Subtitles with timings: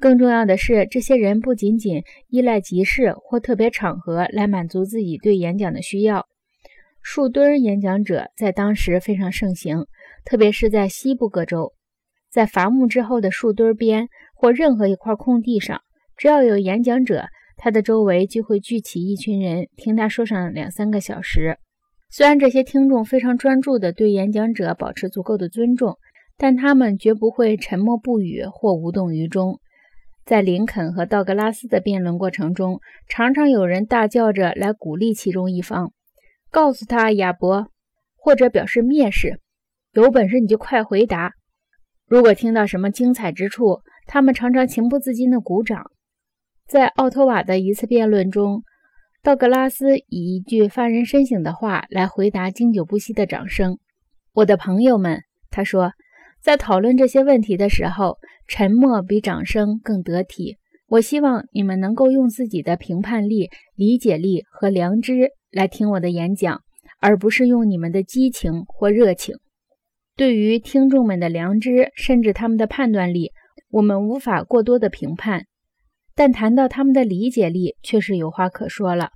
[0.00, 6.26] 更重要的是，这些人不仅仅依赖集市或特别场合来满足自己对演讲的需要。
[7.02, 9.84] 树墩演讲者在当时非常盛行，
[10.24, 11.74] 特别是在西部各州，
[12.30, 15.82] 在伐木之后的树墩边或任何一块空地上，
[16.16, 17.26] 只要有演讲者，
[17.58, 21.58] 他的周围就会聚起一群人，听他说上两三个小时。
[22.10, 25.98] 虽然这些听众非常专注地对演讲者保持足够的尊重，
[26.38, 29.60] 但他们绝不会沉默不语或无动于衷。
[30.30, 35.92] 在林肯和道格拉斯的辩论过程中，常常有人大叫着来鼓励其中一方，
[36.52, 37.66] 告诉他亚伯，
[38.14, 39.40] 或者表示蔑视。
[39.90, 41.32] 有本事你就快回答。
[42.06, 45.90] 如果听到什么精彩之处，他们常常情不自禁地鼓掌。
[46.68, 48.62] 在奥托瓦的一次辩论中，
[49.24, 53.80] 道格拉斯以一句发人深省的话来回答经久不息的掌声
[54.34, 55.90] ：“我的朋友们，他说。”
[56.42, 60.56] 在讨论这些问题的时候，沉默比掌声更得体。
[60.88, 66.62] 我希望你们能够用自己的评判力、理解力和良知来听我的演讲，
[66.98, 69.36] 而不是用你们的激情或热情。
[70.16, 73.30] 对于听众们的良知，甚至他们的判断力，
[73.70, 75.44] 我们无法过多的评判，
[76.16, 79.10] 但谈到他们的理解力，却是有话可说了。